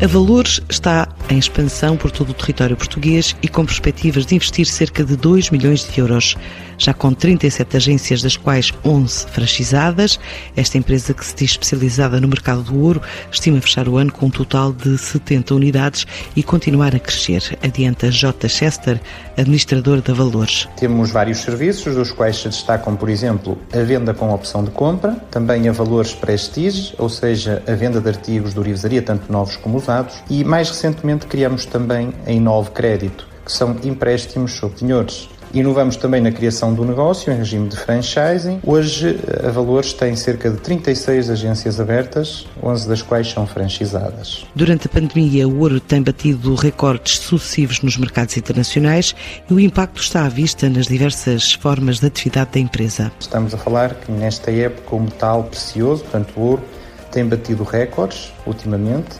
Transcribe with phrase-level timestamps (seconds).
[0.00, 4.64] A Valores está em expansão por todo o território português e com perspectivas de investir
[4.64, 6.36] cerca de 2 milhões de euros.
[6.78, 10.18] Já com 37 agências, das quais 11 franchisadas,
[10.56, 14.26] esta empresa que se diz especializada no mercado do ouro estima fechar o ano com
[14.26, 17.58] um total de 70 unidades e continuar a crescer.
[17.62, 18.48] Adianta J.
[18.48, 19.00] Chester,
[19.36, 20.68] administrador da Valores.
[20.76, 25.16] Temos vários serviços, dos quais se destacam, por exemplo, a venda com opção de compra,
[25.32, 29.78] também a Valores Prestige, ou seja, a venda de artigos de orivesaria, tanto novos como
[29.78, 35.28] usados, e mais recentemente criamos também a Inove Crédito, que são empréstimos sob penhores.
[35.52, 38.60] Inovamos também na criação do negócio em regime de franchising.
[38.64, 44.46] Hoje, a Valores tem cerca de 36 agências abertas, 11 das quais são franchisadas.
[44.54, 49.14] Durante a pandemia, o ouro tem batido recordes sucessivos nos mercados internacionais
[49.50, 53.10] e o impacto está à vista nas diversas formas de atividade da empresa.
[53.18, 56.62] Estamos a falar que nesta época o metal precioso, portanto o ouro,
[57.10, 59.16] tem batido recordes ultimamente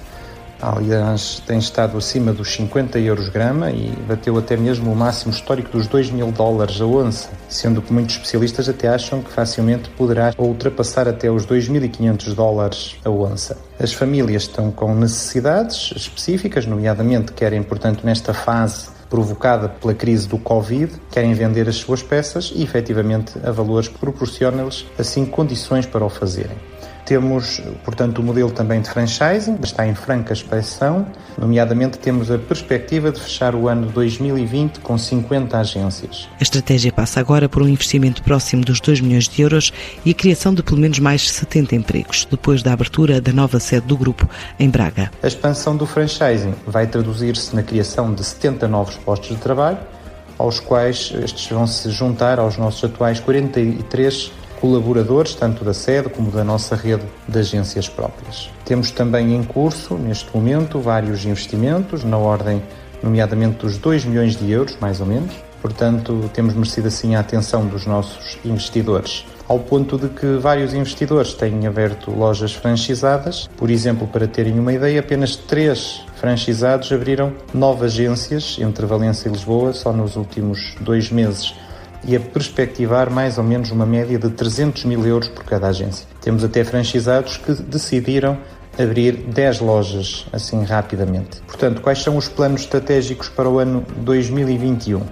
[0.60, 5.70] Aliás, tem estado acima dos 50 euros grama e bateu até mesmo o máximo histórico
[5.70, 10.34] dos 2 mil dólares a onça, sendo que muitos especialistas até acham que facilmente poderá
[10.36, 13.56] ultrapassar até os 2.500 dólares a onça.
[13.78, 20.38] As famílias estão com necessidades específicas, nomeadamente querem, portanto, nesta fase provocada pela crise do
[20.38, 26.08] Covid, querem vender as suas peças e, efetivamente, a valores proporciona-lhes, assim, condições para o
[26.08, 26.56] fazerem.
[27.08, 31.06] Temos, portanto, o modelo também de franchising, está em franca expansão,
[31.38, 36.28] nomeadamente temos a perspectiva de fechar o ano 2020 com 50 agências.
[36.38, 39.72] A estratégia passa agora por um investimento próximo dos 2 milhões de euros
[40.04, 43.86] e a criação de pelo menos mais 70 empregos, depois da abertura da nova sede
[43.86, 44.28] do grupo
[44.60, 45.10] em Braga.
[45.22, 49.78] A expansão do franchising vai traduzir-se na criação de 70 novos postos de trabalho,
[50.36, 54.30] aos quais estes vão se juntar aos nossos atuais 43
[54.60, 58.50] colaboradores, tanto da sede como da nossa rede de agências próprias.
[58.64, 62.62] Temos também em curso, neste momento, vários investimentos, na ordem,
[63.02, 65.32] nomeadamente, dos 2 milhões de euros, mais ou menos.
[65.60, 71.32] Portanto, temos merecido assim a atenção dos nossos investidores ao ponto de que vários investidores
[71.32, 73.48] têm aberto lojas franchisadas.
[73.56, 79.32] Por exemplo, para terem uma ideia, apenas três franchisados abriram nove agências entre Valência e
[79.32, 81.54] Lisboa só nos últimos dois meses
[82.04, 86.06] e a perspectivar mais ou menos uma média de 300 mil euros por cada agência.
[86.20, 88.38] Temos até franchisados que decidiram
[88.78, 91.41] abrir 10 lojas assim rapidamente.
[91.47, 95.03] Portanto, quais são os planos estratégicos para o ano 2021?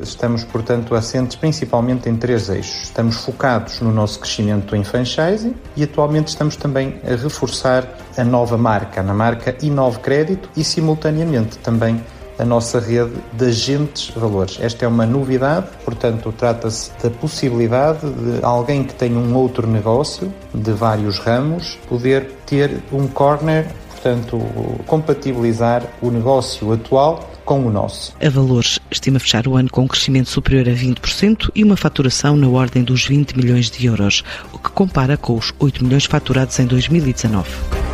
[0.00, 2.84] Estamos, portanto, assentes principalmente em três eixos.
[2.84, 7.86] Estamos focados no nosso crescimento em franchising e atualmente estamos também a reforçar
[8.16, 12.02] a nova marca, na marca Inove Crédito e simultaneamente também
[12.38, 14.58] a nossa rede de agentes valores.
[14.60, 20.32] Esta é uma novidade, portanto, trata-se da possibilidade de alguém que tem um outro negócio
[20.52, 24.40] de vários ramos poder ter um corner, portanto,
[24.86, 28.14] compatibilizar o negócio atual com o nosso.
[28.20, 32.36] A Valores estima fechar o ano com um crescimento superior a 20% e uma faturação
[32.36, 36.58] na ordem dos 20 milhões de euros, o que compara com os 8 milhões faturados
[36.58, 37.93] em 2019.